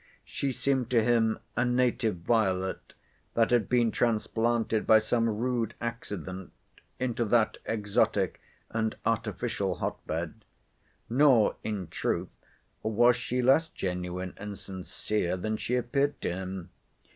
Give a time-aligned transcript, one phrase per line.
[0.25, 2.95] She seemed to him a native violet,
[3.35, 6.51] that had been transplanted by some rude accident
[6.99, 8.41] into that exotic
[8.71, 10.43] and artificial hotbed.
[11.07, 12.39] Nor, in truth,
[12.81, 16.69] was she less genuine and sincere than she appeared to him.